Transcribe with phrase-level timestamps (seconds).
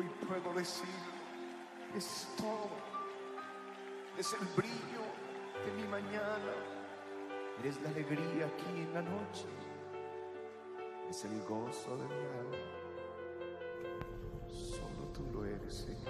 [0.00, 0.88] Hoy puedo decir,
[1.94, 2.70] es todo.
[4.16, 5.04] Es el brillo
[5.66, 6.54] de mi mañana.
[7.58, 9.44] Eres la alegría aquí en la noche.
[11.10, 12.56] Es el gozo de mi alma.
[14.48, 16.08] Solo tú lo eres, Señor.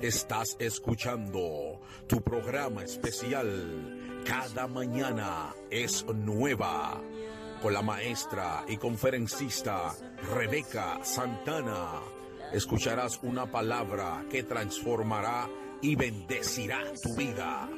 [0.00, 6.98] Estás escuchando tu programa especial Cada mañana es nueva
[7.60, 9.94] con la maestra y conferencista
[10.34, 12.19] Rebeca Santana.
[12.52, 15.48] Escucharás una palabra que transformará
[15.80, 17.68] y bendecirá tu vida.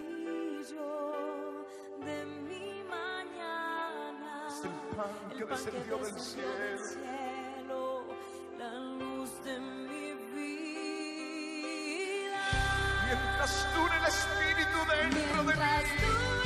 [2.00, 4.46] de mi mañana.
[4.48, 6.78] Es el pan que descendió del cielo.
[6.78, 8.04] cielo,
[8.58, 10.82] la luz de mi vida.
[13.06, 16.41] Mientras dure el Espíritu dentro de Mientras mí,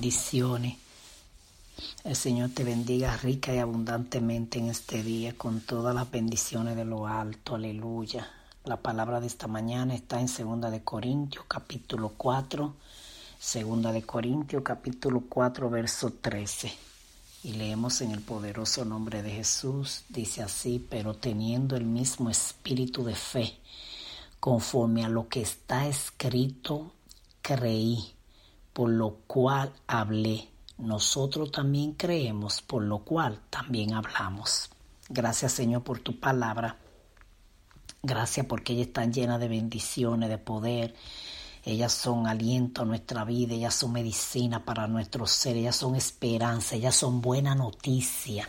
[0.00, 0.78] bendiciones.
[2.04, 6.86] El Señor te bendiga rica y abundantemente en este día con todas las bendiciones de
[6.86, 7.54] lo alto.
[7.54, 8.26] Aleluya.
[8.64, 12.74] La palabra de esta mañana está en Segunda de Corintios capítulo 4.
[13.38, 16.72] Segunda de Corintios capítulo 4 verso 13.
[17.42, 20.04] Y leemos en el poderoso nombre de Jesús.
[20.08, 23.58] Dice así, pero teniendo el mismo espíritu de fe,
[24.40, 26.90] conforme a lo que está escrito,
[27.42, 28.14] creí
[28.72, 30.48] por lo cual hablé.
[30.78, 34.70] Nosotros también creemos, por lo cual también hablamos.
[35.08, 36.78] Gracias Señor por tu palabra.
[38.02, 40.94] Gracias porque ellas están llenas de bendiciones, de poder.
[41.64, 46.76] Ellas son aliento a nuestra vida, ellas son medicina para nuestro ser, ellas son esperanza,
[46.76, 48.48] ellas son buena noticia.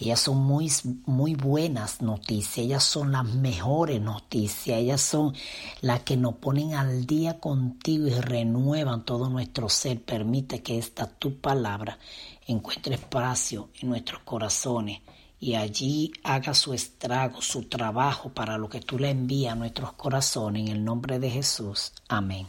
[0.00, 0.70] Ellas son muy,
[1.06, 5.34] muy buenas noticias, ellas son las mejores noticias, ellas son
[5.80, 10.00] las que nos ponen al día contigo y renuevan todo nuestro ser.
[10.00, 11.98] Permite que esta tu palabra
[12.46, 15.00] encuentre espacio en nuestros corazones
[15.40, 19.92] y allí haga su estrago, su trabajo para lo que tú le envías a nuestros
[19.94, 21.92] corazones en el nombre de Jesús.
[22.08, 22.46] Amén.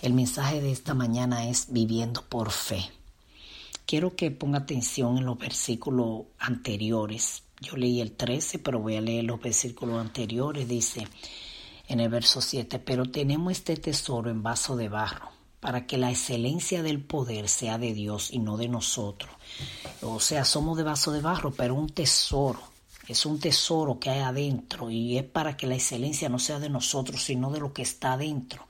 [0.00, 2.90] El mensaje de esta mañana es viviendo por fe.
[3.86, 7.42] Quiero que ponga atención en los versículos anteriores.
[7.60, 10.68] Yo leí el 13, pero voy a leer los versículos anteriores.
[10.68, 11.06] Dice
[11.88, 16.10] en el verso 7, pero tenemos este tesoro en vaso de barro, para que la
[16.10, 19.30] excelencia del poder sea de Dios y no de nosotros.
[20.00, 22.60] O sea, somos de vaso de barro, pero un tesoro.
[23.08, 26.70] Es un tesoro que hay adentro y es para que la excelencia no sea de
[26.70, 28.66] nosotros, sino de lo que está adentro.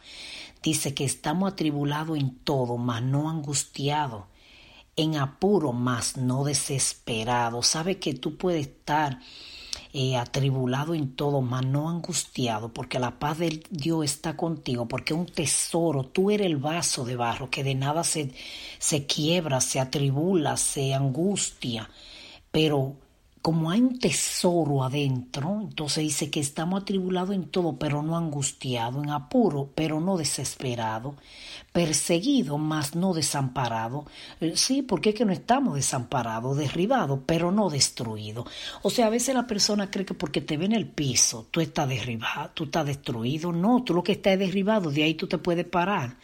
[0.63, 4.25] Dice que estamos atribulados en todo, mas no angustiados
[4.97, 7.63] en apuro, mas no desesperado.
[7.63, 9.21] Sabe que tú puedes estar
[9.93, 15.15] eh, atribulado en todo, mas no angustiado, porque la paz de Dios está contigo, porque
[15.15, 18.33] un tesoro, tú eres el vaso de barro que de nada se,
[18.79, 21.91] se quiebra, se atribula, se angustia,
[22.51, 22.97] pero
[23.43, 29.03] como hay un tesoro adentro, entonces dice que estamos atribulados en todo, pero no angustiados,
[29.03, 31.17] en apuro, pero no desesperados,
[31.73, 34.05] perseguidos, mas no desamparados.
[34.41, 38.47] Eh, Sí, porque es que no estamos desamparados, derribados, pero no destruidos.
[38.83, 41.61] O sea, a veces la persona cree que porque te ve en el piso, tú
[41.61, 43.51] estás derribado, tú estás destruido.
[43.51, 46.17] No, tú lo que estás es derribado, de ahí tú te puedes parar.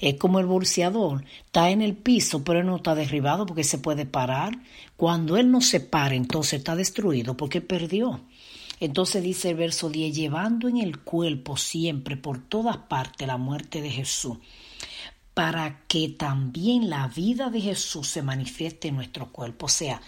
[0.00, 3.78] Es como el bolseador, está en el piso, pero él no está derribado porque se
[3.78, 4.52] puede parar.
[4.96, 8.20] Cuando él no se para, entonces está destruido porque perdió.
[8.80, 13.82] Entonces dice el verso 10, llevando en el cuerpo siempre por todas partes la muerte
[13.82, 14.38] de Jesús,
[15.34, 19.66] para que también la vida de Jesús se manifieste en nuestro cuerpo.
[19.66, 20.00] O sea,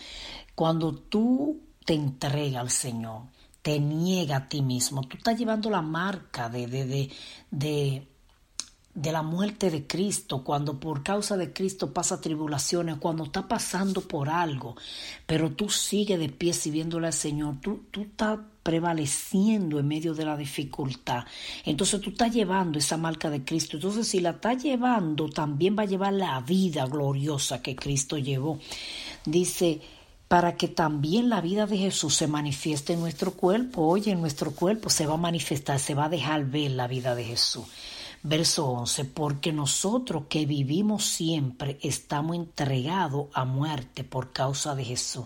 [0.54, 3.25] cuando tú te entregas al Señor,
[3.60, 7.10] te niega a ti mismo, tú estás llevando la marca de, de, de,
[7.50, 8.08] de
[8.94, 14.03] de la muerte de Cristo, cuando por causa de Cristo pasa tribulaciones, cuando está pasando
[14.03, 14.77] por algo,
[15.27, 20.25] pero tú sigues de pie sirviéndole al Señor, tú, tú estás prevaleciendo en medio de
[20.25, 21.25] la dificultad.
[21.65, 23.77] Entonces tú estás llevando esa marca de Cristo.
[23.77, 28.59] Entonces si la estás llevando, también va a llevar la vida gloriosa que Cristo llevó.
[29.25, 29.81] Dice,
[30.29, 33.83] para que también la vida de Jesús se manifieste en nuestro cuerpo.
[33.87, 37.15] Oye, en nuestro cuerpo se va a manifestar, se va a dejar ver la vida
[37.15, 37.65] de Jesús.
[38.24, 45.24] Verso 11, porque nosotros que vivimos siempre estamos entregados a muerte por causa de Jesús,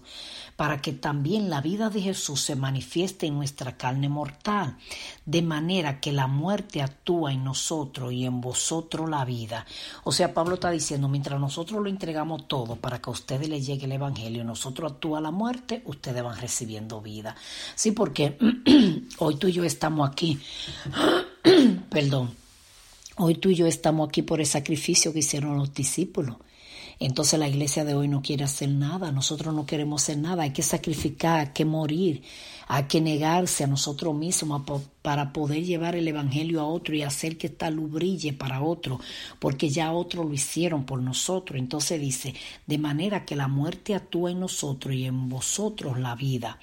[0.57, 4.79] para que también la vida de Jesús se manifieste en nuestra carne mortal,
[5.27, 9.67] de manera que la muerte actúa en nosotros y en vosotros la vida.
[10.05, 13.67] O sea, Pablo está diciendo, mientras nosotros lo entregamos todo para que a ustedes les
[13.67, 17.37] llegue el Evangelio, nosotros actúa la muerte, ustedes van recibiendo vida.
[17.75, 18.39] Sí, porque
[19.19, 20.41] hoy tú y yo estamos aquí,
[21.91, 22.46] perdón
[23.19, 26.37] Hoy tú y yo estamos aquí por el sacrificio que hicieron los discípulos.
[26.99, 30.53] Entonces la iglesia de hoy no quiere hacer nada, nosotros no queremos hacer nada, hay
[30.53, 32.23] que sacrificar, hay que morir,
[32.69, 34.63] hay que negarse a nosotros mismos
[35.01, 39.01] para poder llevar el Evangelio a otro y hacer que esta luz brille para otro,
[39.39, 41.59] porque ya otros lo hicieron por nosotros.
[41.59, 42.35] Entonces dice,
[42.67, 46.59] de manera que la muerte actúa en nosotros y en vosotros la vida,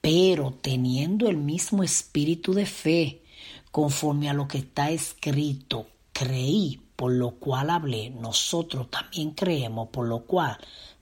[0.00, 3.20] pero teniendo el mismo espíritu de fe,
[3.70, 10.06] conforme a lo que está escrito, creí, por lo cual hablé, nosotros también creemos, por
[10.06, 10.58] lo cual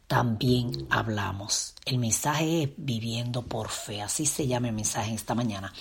[0.07, 1.75] también hablamos.
[1.85, 5.73] El mensaje es viviendo por fe, así se llama el mensaje esta mañana.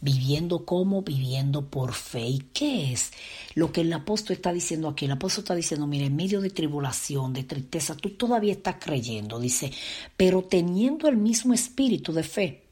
[0.00, 2.28] Viviendo como viviendo por fe.
[2.28, 3.10] ¿Y qué es
[3.54, 5.06] lo que el apóstol está diciendo aquí?
[5.06, 9.40] El apóstol está diciendo, mire, en medio de tribulación, de tristeza, tú todavía estás creyendo,
[9.40, 9.72] dice,
[10.16, 12.67] pero teniendo el mismo espíritu de fe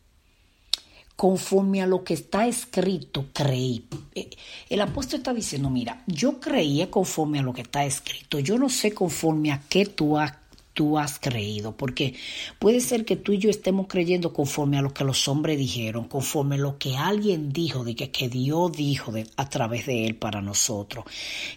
[1.16, 3.86] conforme a lo que está escrito, creí.
[4.14, 4.28] Eh,
[4.68, 8.68] el apóstol está diciendo, mira, yo creía conforme a lo que está escrito, yo no
[8.68, 10.34] sé conforme a qué tú has,
[10.74, 12.14] tú has creído, porque
[12.58, 16.06] puede ser que tú y yo estemos creyendo conforme a lo que los hombres dijeron,
[16.06, 20.16] conforme a lo que alguien dijo, de que, que Dios dijo a través de él
[20.16, 21.06] para nosotros.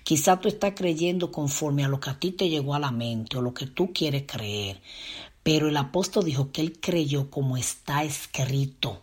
[0.03, 3.37] Quizá tú estás creyendo conforme a lo que a ti te llegó a la mente
[3.37, 4.79] o lo que tú quieres creer,
[5.43, 9.01] pero el apóstol dijo que él creyó como está escrito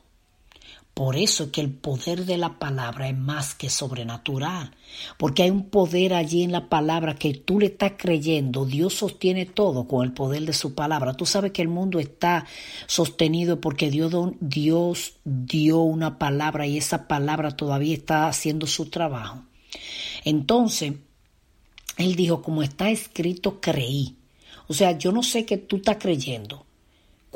[0.97, 4.75] por eso es que el poder de la palabra es más que sobrenatural,
[5.19, 8.65] porque hay un poder allí en la palabra que tú le estás creyendo.
[8.65, 11.13] Dios sostiene todo con el poder de su palabra.
[11.13, 12.47] Tú sabes que el mundo está
[12.87, 14.11] sostenido porque Dios,
[14.41, 19.43] Dios dio una palabra y esa palabra todavía está haciendo su trabajo.
[20.25, 20.95] Entonces,
[21.99, 24.17] él dijo, como está escrito, creí.
[24.67, 26.66] O sea, yo no sé qué tú estás creyendo,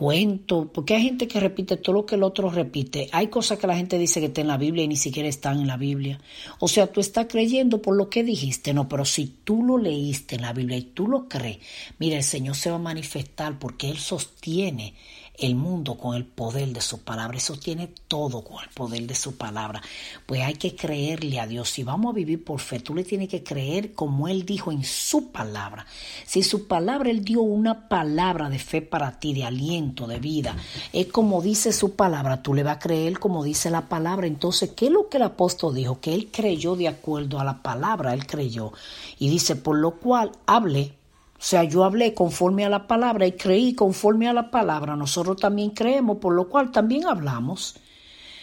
[0.00, 3.10] cuento, porque hay gente que repite todo lo que el otro repite.
[3.12, 5.60] Hay cosas que la gente dice que está en la Biblia y ni siquiera están
[5.60, 6.18] en la Biblia.
[6.58, 10.36] O sea, tú estás creyendo por lo que dijiste, no, pero si tú lo leíste
[10.36, 11.58] en la Biblia y tú lo crees,
[11.98, 14.94] mira, el Señor se va a manifestar porque Él sostiene
[15.38, 19.14] el mundo con el poder de su palabra, eso tiene todo con el poder de
[19.14, 19.80] su palabra.
[20.26, 21.70] Pues hay que creerle a Dios.
[21.70, 24.84] Si vamos a vivir por fe, tú le tienes que creer como Él dijo en
[24.84, 25.86] su palabra.
[26.26, 30.56] Si su palabra, Él dio una palabra de fe para ti, de aliento, de vida,
[30.92, 34.26] es como dice su palabra, tú le vas a creer como dice la palabra.
[34.26, 36.00] Entonces, ¿qué es lo que el apóstol dijo?
[36.00, 38.72] Que Él creyó de acuerdo a la palabra, Él creyó.
[39.18, 40.99] Y dice, por lo cual hable
[41.40, 44.94] o sea, yo hablé conforme a la palabra y creí conforme a la palabra.
[44.94, 47.76] Nosotros también creemos, por lo cual también hablamos.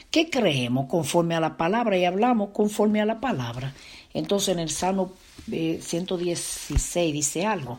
[0.09, 3.71] ¿Qué creemos conforme a la palabra y hablamos conforme a la palabra?
[4.15, 5.13] Entonces en el Salmo
[5.45, 7.77] 116 eh, dice algo,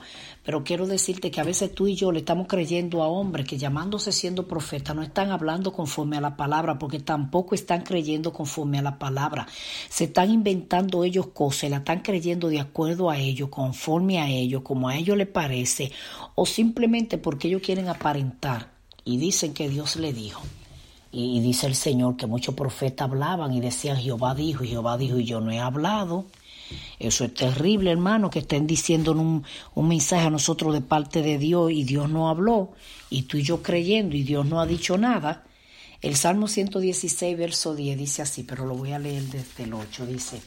[0.48, 3.58] pero quiero decirte que a veces tú y yo le estamos creyendo a hombres que
[3.58, 8.78] llamándose siendo profetas no están hablando conforme a la palabra, porque tampoco están creyendo conforme
[8.78, 9.46] a la palabra.
[9.90, 14.62] Se están inventando ellos cosas, la están creyendo de acuerdo a ellos, conforme a ellos,
[14.62, 15.92] como a ellos les parece,
[16.34, 18.70] o simplemente porque ellos quieren aparentar
[19.04, 20.40] y dicen que Dios le dijo.
[21.12, 25.18] Y dice el Señor que muchos profetas hablaban y decían Jehová dijo, y Jehová dijo,
[25.18, 26.24] y yo no he hablado.
[26.98, 29.44] Eso es terrible, hermano, que estén diciendo un,
[29.74, 32.72] un mensaje a nosotros de parte de Dios y Dios no habló,
[33.10, 35.44] y tú y yo creyendo y Dios no ha dicho nada.
[36.00, 40.06] El Salmo 116, verso 10 dice así, pero lo voy a leer desde el 8,
[40.06, 40.40] dice,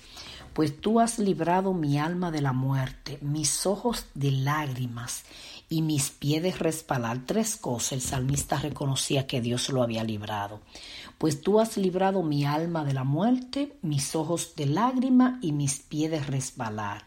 [0.54, 5.24] pues tú has librado mi alma de la muerte, mis ojos de lágrimas
[5.72, 7.26] y mis pies de respalar.
[7.26, 10.60] Tres cosas el salmista reconocía que Dios lo había librado
[11.22, 15.78] pues tú has librado mi alma de la muerte, mis ojos de lágrima y mis
[15.78, 17.06] pies de resbalar.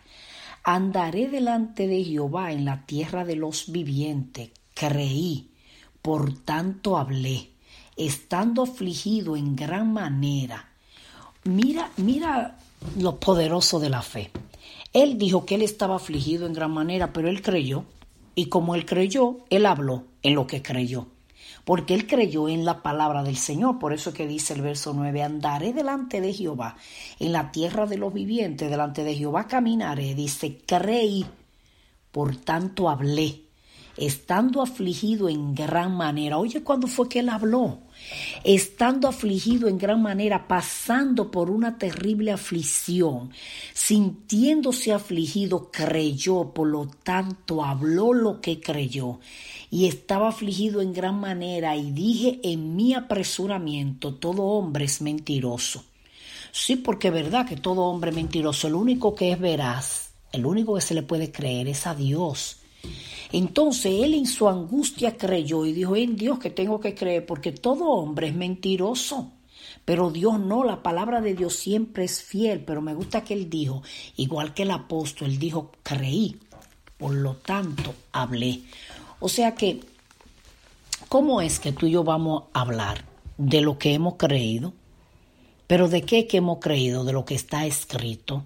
[0.63, 4.53] Andaré delante de Jehová en la tierra de los vivientes.
[4.73, 5.51] Creí,
[6.01, 7.51] por tanto hablé,
[7.97, 10.69] estando afligido en gran manera.
[11.43, 12.57] mira, mira
[12.97, 14.31] lo poderoso de la fe.
[14.93, 17.85] Él dijo que él estaba afligido en gran manera, pero él creyó.
[18.35, 21.09] Y como él creyó, él habló en lo que creyó.
[21.65, 23.79] Porque él creyó en la palabra del Señor.
[23.79, 26.77] Por eso que dice el verso 9, andaré delante de Jehová
[27.19, 30.15] en la tierra de los vivientes, delante de Jehová caminaré.
[30.15, 31.25] Dice, creí,
[32.13, 33.44] por tanto hablé,
[33.97, 36.39] estando afligido en gran manera.
[36.39, 37.81] Oye, ¿cuándo fue que él habló?
[38.43, 43.31] estando afligido en gran manera, pasando por una terrible aflicción,
[43.73, 49.21] sintiéndose afligido, creyó, por lo tanto habló lo que creyó,
[49.71, 55.85] y estaba afligido en gran manera, y dije en mi apresuramiento, todo hombre es mentiroso.
[56.53, 60.47] Sí, porque es verdad que todo hombre es mentiroso, el único que es veraz, el
[60.47, 62.59] único que se le puede creer es a Dios.
[63.35, 67.51] Entonces él en su angustia creyó y dijo, en Dios que tengo que creer, porque
[67.51, 69.33] todo hombre es mentiroso.
[69.85, 73.51] Pero Dios no, la palabra de Dios siempre es fiel, pero me gusta que él
[73.51, 73.83] dijo,
[74.15, 76.37] igual que el apóstol, él dijo, creí,
[76.97, 78.63] por lo tanto hablé.
[79.19, 79.81] O sea que,
[81.09, 83.05] ¿cómo es que tú y yo vamos a hablar
[83.37, 84.75] de lo que hemos creído?
[85.67, 87.03] Pero ¿de qué que hemos creído?
[87.03, 88.45] De lo que está escrito.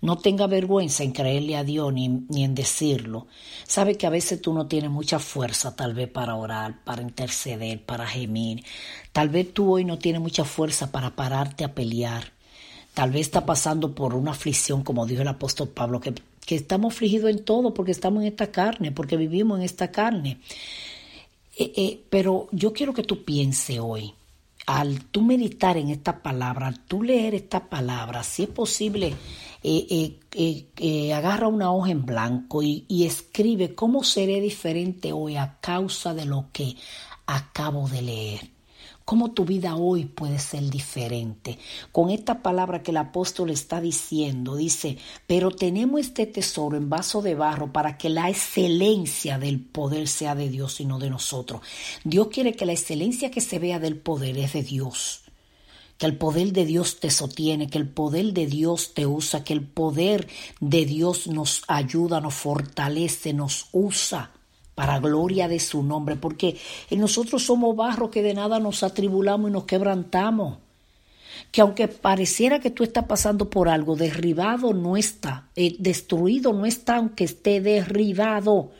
[0.00, 3.26] No tenga vergüenza en creerle a Dios ni, en decirlo.
[3.66, 7.84] Sabe que a veces tú no tienes mucha fuerza tal vez para orar, para interceder,
[7.84, 8.64] para gemir.
[9.12, 12.32] Tal vez tú hoy no tienes mucha fuerza para pararte a pelear.
[12.94, 16.94] Tal vez está pasando por una aflicción, como dijo el apóstol Pablo, que, que estamos
[16.94, 20.40] afligidos en todo porque estamos en esta carne, porque vivimos en esta carne.
[21.56, 24.14] Eh, eh, pero yo quiero que tú pienses hoy,
[24.66, 29.14] al tú meditar en esta palabra, al tú leer esta palabra, si es posible,
[29.62, 35.36] eh, eh, eh, agarra una hoja en blanco y, y escribe cómo seré diferente hoy
[35.36, 36.76] a causa de lo que
[37.26, 38.59] acabo de leer
[39.04, 41.58] cómo tu vida hoy puede ser diferente.
[41.92, 47.22] Con esta palabra que el apóstol está diciendo, dice, pero tenemos este tesoro en vaso
[47.22, 51.60] de barro para que la excelencia del poder sea de Dios y no de nosotros.
[52.04, 55.22] Dios quiere que la excelencia que se vea del poder es de Dios
[55.98, 59.52] que el poder de Dios te sostiene, que el poder de Dios te usa, que
[59.52, 60.28] el poder
[60.58, 64.30] de Dios nos ayuda, nos fortalece, nos usa
[64.74, 66.56] para gloria de su nombre, porque
[66.90, 70.58] nosotros somos barro que de nada nos atribulamos y nos quebrantamos.
[71.52, 76.66] Que aunque pareciera que tú estás pasando por algo, derribado no está, eh, destruido no
[76.66, 78.70] está, aunque esté derribado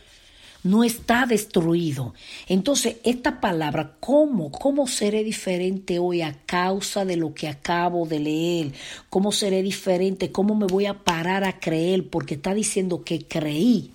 [0.63, 2.15] no está destruido.
[2.47, 4.51] Entonces, esta palabra, ¿cómo?
[4.51, 8.73] ¿Cómo seré diferente hoy a causa de lo que acabo de leer?
[9.09, 10.31] ¿Cómo seré diferente?
[10.31, 12.09] ¿Cómo me voy a parar a creer?
[12.09, 13.91] Porque está diciendo que creí,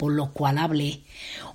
[0.00, 1.02] por lo cual hablé.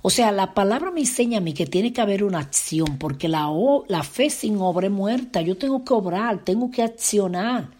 [0.02, 3.26] O sea, la palabra me enseña a mí que tiene que haber una acción, porque
[3.26, 3.50] la,
[3.88, 5.42] la fe sin obra es muerta.
[5.42, 7.70] Yo tengo que obrar, tengo que accionar.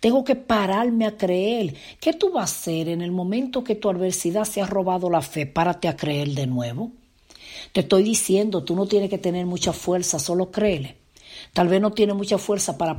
[0.00, 1.76] Tengo que pararme a creer.
[2.00, 5.22] ¿Qué tú vas a hacer en el momento que tu adversidad se ha robado la
[5.22, 5.46] fe?
[5.46, 6.90] Párate a creer de nuevo.
[7.70, 10.96] Te estoy diciendo, tú no tienes que tener mucha fuerza, solo créele.
[11.52, 12.98] Tal vez no tienes mucha fuerza para,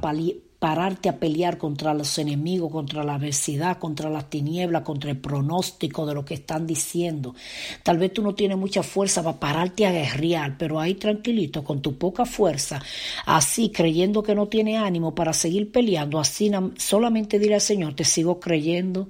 [0.60, 6.06] pararte a pelear contra los enemigos, contra la adversidad, contra las tinieblas, contra el pronóstico
[6.06, 7.36] de lo que están diciendo.
[7.84, 11.82] Tal vez tú no tienes mucha fuerza para pararte a guerrear, pero ahí tranquilito, con
[11.82, 12.82] tu poca fuerza,
[13.26, 18.04] así creyendo que no tiene ánimo para seguir peleando, así solamente dile al Señor, te
[18.04, 19.10] sigo creyendo,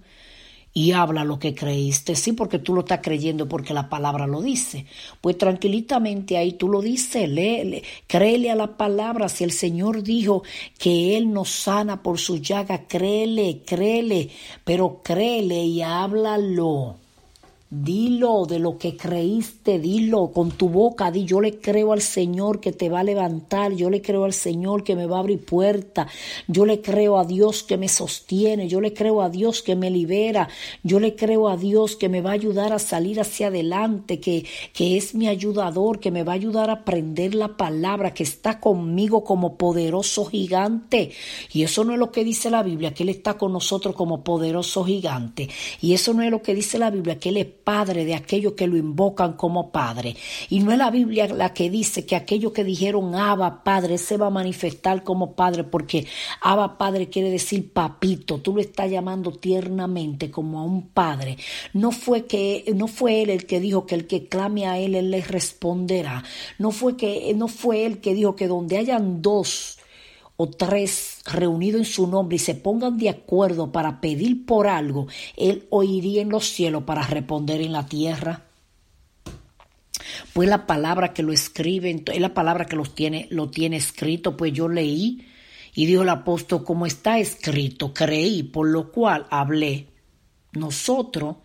[0.77, 4.43] y habla lo que creíste, sí, porque tú lo estás creyendo porque la palabra lo
[4.43, 4.85] dice.
[5.21, 9.27] Pues tranquilitamente ahí tú lo dices, lee, créele a la palabra.
[9.27, 10.43] Si el Señor dijo
[10.77, 14.29] que Él nos sana por su llaga, créele, créele,
[14.63, 17.06] pero créele y háblalo.
[17.69, 22.61] Dilo de lo que creíste, dilo con tu boca, di yo le creo al Señor
[22.61, 25.43] que te va a levantar, yo le creo al Señor que me va a abrir
[25.43, 26.07] puerta,
[26.47, 29.91] yo le creo a Dios que me sostiene, yo le creo a Dios que me
[29.91, 30.47] libera,
[30.81, 34.45] yo le creo a Dios que me va a ayudar a salir hacia adelante, que,
[34.71, 38.61] que es mi ayudador, que me va a ayudar a aprender la palabra, que está
[38.61, 41.11] conmigo como poderoso gigante.
[41.51, 44.23] Y eso no es lo que dice la Biblia, que Él está con nosotros como
[44.23, 45.49] poderoso gigante.
[45.81, 48.53] Y eso no es lo que dice la Biblia, que Él es Padre de aquellos
[48.53, 50.15] que lo invocan como Padre.
[50.47, 54.15] Y no es la Biblia la que dice que aquellos que dijeron Abba Padre se
[54.15, 56.07] va a manifestar como Padre, porque
[56.39, 61.35] Abba Padre quiere decir papito, tú lo estás llamando tiernamente como a un Padre.
[61.73, 64.95] No fue que no fue él el que dijo que el que clame a él
[64.95, 66.23] él le responderá.
[66.59, 69.76] No fue que no fue él que dijo que donde hayan dos
[70.37, 75.07] o tres reunidos en su nombre y se pongan de acuerdo para pedir por algo,
[75.35, 78.45] Él oiría en los cielos para responder en la tierra.
[80.33, 84.37] Pues la palabra que lo escribe, es la palabra que los tiene, lo tiene escrito,
[84.37, 85.25] pues yo leí
[85.73, 89.87] Y dijo el apóstol, como está escrito, creí, por lo cual hablé.
[90.53, 91.37] Nosotros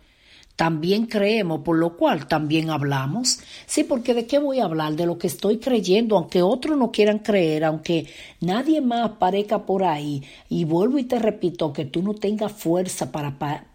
[0.55, 3.39] también creemos, por lo cual también hablamos.
[3.65, 4.93] Sí, porque ¿de qué voy a hablar?
[4.93, 8.07] De lo que estoy creyendo, aunque otros no quieran creer, aunque
[8.39, 10.23] nadie más parezca por ahí.
[10.49, 13.65] Y vuelvo y te repito, que tú no tengas fuerza para, para,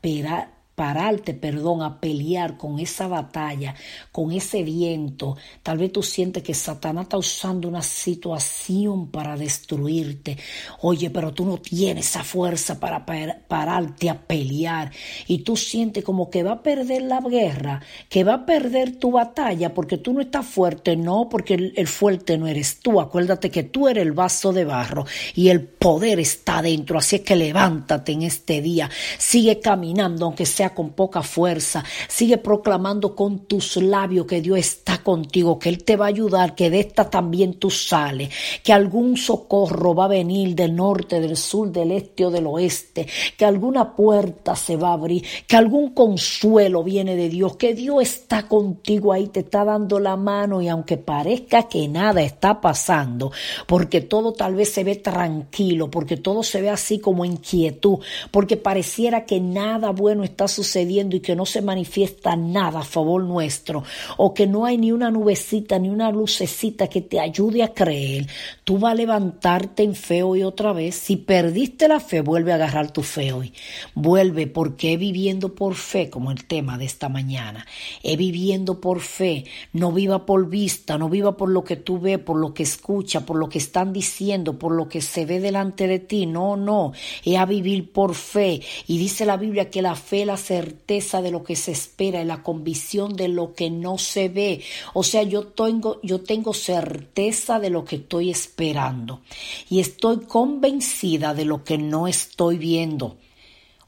[0.78, 3.74] pararte, perdón, a pelear con esa batalla,
[4.12, 5.36] con ese viento.
[5.64, 10.38] Tal vez tú sientes que Satanás está usando una situación para destruirte.
[10.82, 14.92] Oye, pero tú no tienes esa fuerza para pararte a pelear.
[15.26, 19.10] Y tú sientes como que va a perder la guerra, que va a perder tu
[19.10, 20.94] batalla porque tú no estás fuerte.
[20.94, 23.00] No, porque el, el fuerte no eres tú.
[23.00, 26.98] Acuérdate que tú eres el vaso de barro y el poder está dentro.
[26.98, 28.88] Así es que levántate en este día.
[29.18, 31.84] Sigue caminando, aunque sea con poca fuerza.
[32.08, 36.54] Sigue proclamando con tus labios que Dios está contigo, que Él te va a ayudar,
[36.54, 38.30] que de esta también tú sales,
[38.62, 43.06] que algún socorro va a venir del norte, del sur, del este o del oeste,
[43.36, 48.02] que alguna puerta se va a abrir, que algún consuelo viene de Dios, que Dios
[48.02, 53.32] está contigo ahí, te está dando la mano y aunque parezca que nada está pasando,
[53.66, 57.98] porque todo tal vez se ve tranquilo, porque todo se ve así como inquietud,
[58.30, 62.84] porque pareciera que nada bueno está sucediendo, sucediendo y que no se manifiesta nada a
[62.84, 63.84] favor nuestro,
[64.16, 68.26] o que no hay ni una nubecita ni una lucecita que te ayude a creer,
[68.64, 70.96] tú vas a levantarte en fe hoy otra vez.
[70.96, 73.52] Si perdiste la fe, vuelve a agarrar tu fe hoy.
[73.94, 77.64] Vuelve porque viviendo por fe, como el tema de esta mañana.
[78.02, 79.44] He viviendo por fe.
[79.72, 83.24] No viva por vista, no viva por lo que tú ves, por lo que escucha,
[83.24, 86.26] por lo que están diciendo, por lo que se ve delante de ti.
[86.26, 86.92] No, no.
[87.24, 88.60] He a vivir por fe.
[88.88, 92.24] Y dice la Biblia que la fe la certeza de lo que se espera y
[92.24, 94.62] la convicción de lo que no se ve.
[94.94, 99.20] O sea, yo tengo, yo tengo certeza de lo que estoy esperando
[99.68, 103.18] y estoy convencida de lo que no estoy viendo.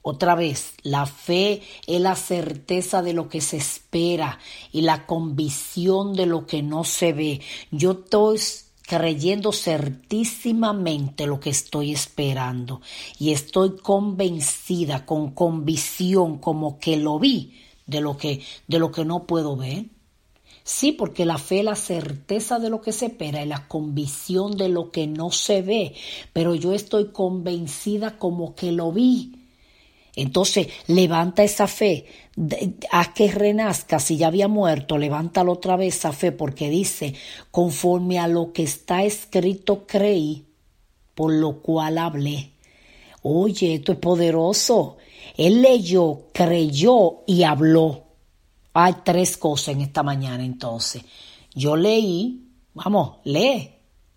[0.03, 4.39] Otra vez, la fe es la certeza de lo que se espera
[4.71, 7.41] y la convicción de lo que no se ve.
[7.71, 8.39] Yo estoy
[8.91, 12.81] creyendo certísimamente lo que estoy esperando
[13.21, 17.55] y estoy convencida con convicción como que lo vi
[17.87, 19.85] de lo que de lo que no puedo ver.
[20.65, 24.69] Sí, porque la fe la certeza de lo que se espera y la convicción de
[24.69, 25.95] lo que no se ve,
[26.33, 29.40] pero yo estoy convencida como que lo vi.
[30.23, 32.05] Entonces, levanta esa fe,
[32.91, 37.15] haz que renazca, si ya había muerto, levántalo otra vez esa fe, porque dice,
[37.51, 40.45] conforme a lo que está escrito creí,
[41.15, 42.53] por lo cual hablé.
[43.23, 44.97] Oye, esto es poderoso.
[45.37, 48.05] Él leyó, creyó y habló.
[48.75, 51.03] Hay tres cosas en esta mañana entonces.
[51.55, 53.71] Yo leí, vamos, lee,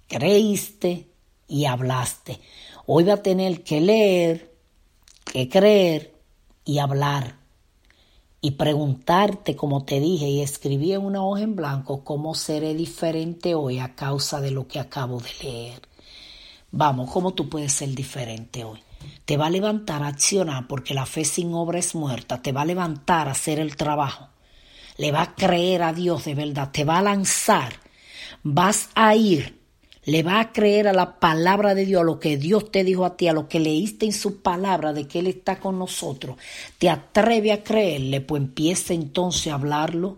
[0.08, 1.08] creíste
[1.48, 2.40] y hablaste.
[2.86, 4.53] Hoy va a tener que leer,
[5.34, 6.14] que creer
[6.64, 7.38] y hablar
[8.40, 13.56] y preguntarte, como te dije, y escribí en una hoja en blanco, cómo seré diferente
[13.56, 15.82] hoy a causa de lo que acabo de leer.
[16.70, 18.80] Vamos, ¿cómo tú puedes ser diferente hoy?
[19.26, 22.62] Te va a levantar a accionar porque la fe sin obra es muerta, te va
[22.62, 24.28] a levantar a hacer el trabajo,
[24.98, 27.74] le va a creer a Dios de verdad, te va a lanzar,
[28.44, 29.63] vas a ir
[30.06, 33.06] le va a creer a la palabra de Dios, a lo que Dios te dijo
[33.06, 36.38] a ti, a lo que leíste en su palabra de que Él está con nosotros,
[36.78, 40.18] te atreve a creerle, pues empieza entonces a hablarlo,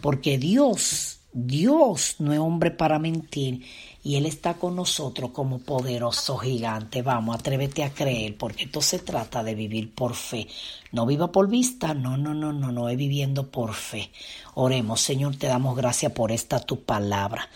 [0.00, 3.62] porque Dios, Dios no es hombre para mentir
[4.02, 7.02] y Él está con nosotros como poderoso gigante.
[7.02, 10.46] Vamos, atrévete a creer, porque esto se trata de vivir por fe.
[10.92, 14.10] No viva por vista, no, no, no, no, no, es viviendo por fe.
[14.54, 17.50] Oremos, Señor, te damos gracias por esta tu palabra.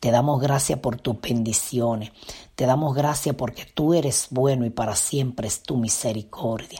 [0.00, 2.12] Te damos gracias por tus bendiciones.
[2.54, 6.78] Te damos gracias porque tú eres bueno y para siempre es tu misericordia.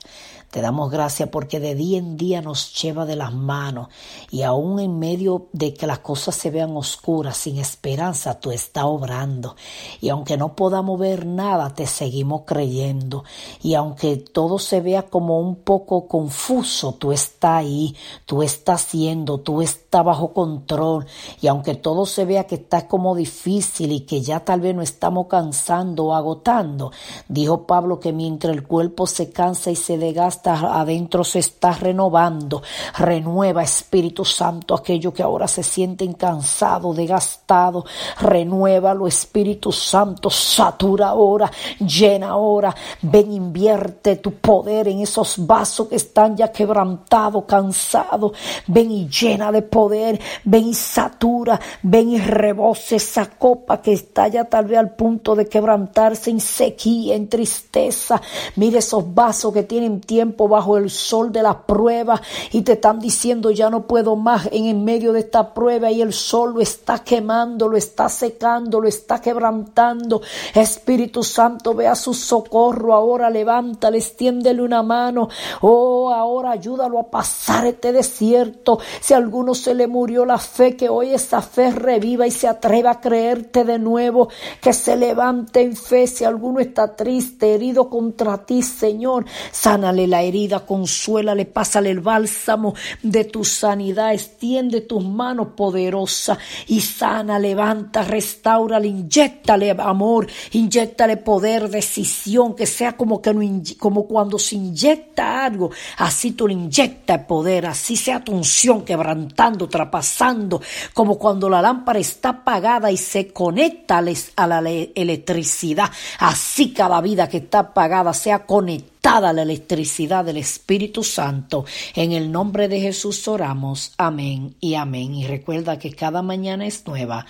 [0.51, 3.89] Te damos gracias porque de día en día nos lleva de las manos
[4.31, 8.85] y aún en medio de que las cosas se vean oscuras, sin esperanza, tú estás
[8.85, 9.57] obrando.
[10.01, 13.25] Y aunque no podamos ver nada, te seguimos creyendo.
[13.63, 19.39] Y aunque todo se vea como un poco confuso, tú estás ahí, tú estás haciendo,
[19.39, 21.07] tú estás bajo control.
[21.41, 24.83] Y aunque todo se vea que está como difícil y que ya tal vez no
[24.83, 26.93] estamos cansando o agotando,
[27.29, 32.63] dijo Pablo que mientras el cuerpo se cansa y se desgasta, adentro se está renovando.
[32.97, 37.85] Renueva, Espíritu Santo, aquello que ahora se sienten cansado, desgastado.
[38.21, 42.75] Renuévalo, Espíritu Santo, satura ahora, llena ahora.
[43.03, 48.33] Ven, invierte tu poder en esos vasos que están ya quebrantados, cansados.
[48.67, 50.21] Ven y llena de poder.
[50.45, 51.61] Ven y satura.
[51.83, 56.41] Ven y reboce esa copa que está ya tal vez al punto de quebrantarse en
[56.41, 58.21] sequía, en tristeza.
[58.57, 62.21] Mire esos vasos que tienen tiempo bajo el sol de la prueba
[62.53, 66.13] y te están diciendo ya no puedo más en medio de esta prueba y el
[66.13, 70.23] sol lo está quemando, lo está secando, lo está quebrantando.
[70.55, 75.29] Espíritu Santo, vea su socorro ahora, levántale, extiéndele una mano.
[75.61, 78.79] Oh, ahora ayúdalo a pasar este desierto.
[79.01, 82.49] Si a alguno se le murió la fe, que hoy esa fe reviva y se
[82.49, 84.29] atreva a creerte de nuevo,
[84.61, 86.07] que se levante en fe.
[86.07, 92.75] Si alguno está triste, herido contra ti, Señor, sánale la herida, consuélale, pásale el bálsamo
[93.03, 101.69] de tu sanidad, extiende tus manos poderosas y sana, levanta, restaura, inyectale amor, inyectale poder,
[101.69, 103.41] decisión, que sea como que no,
[103.79, 109.69] como cuando se inyecta algo, así tú le inyectas poder, así sea tu unción quebrantando,
[109.69, 110.61] traspasando,
[110.95, 113.99] como cuando la lámpara está apagada y se conecta
[114.37, 121.05] a la electricidad, así cada vida que está apagada sea conectada la electricidad del Espíritu
[121.05, 121.65] Santo.
[121.95, 123.95] En el nombre de Jesús oramos.
[123.99, 125.15] Amén y amén.
[125.15, 127.25] Y recuerda que cada mañana es nueva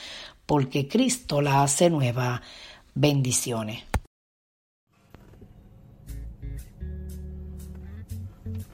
[0.46, 2.40] porque Cristo la hace nueva.
[2.94, 3.84] Bendiciones.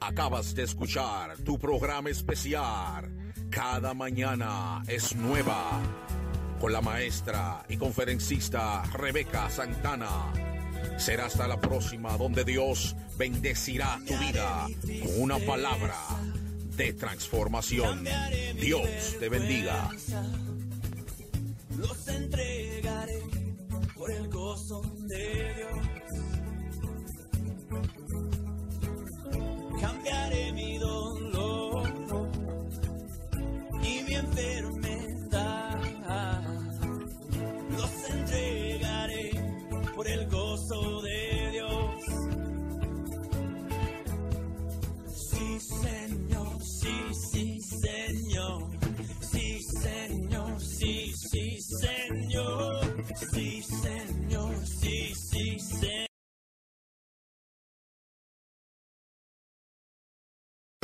[0.01, 3.35] Acabas de escuchar tu programa especial.
[3.51, 5.81] Cada mañana es nueva.
[6.61, 10.52] Con la maestra y conferencista Rebeca Santana.
[10.97, 14.67] Será hasta la próxima donde Dios bendecirá tu vida
[15.03, 15.97] con una palabra
[16.77, 18.05] de transformación.
[18.61, 19.91] Dios te bendiga.
[21.77, 23.23] Los entregaré
[23.95, 25.71] por el gozo de Dios.
[29.81, 30.72] Cambiaré mi